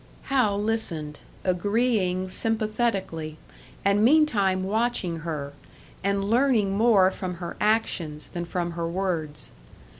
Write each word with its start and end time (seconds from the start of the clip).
Hal 0.33 0.59
listened, 0.59 1.19
agreeing 1.43 2.27
sympathetically, 2.27 3.37
and 3.85 4.03
meantime 4.03 4.63
watching 4.63 5.17
her, 5.19 5.53
and 6.03 6.25
learning 6.25 6.75
more 6.75 7.11
from 7.11 7.35
her 7.35 7.55
actions 7.61 8.29
than 8.29 8.45
from 8.45 8.71
her 8.71 8.87
words. 8.89 9.51